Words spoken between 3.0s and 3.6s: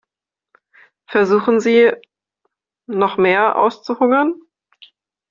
mehr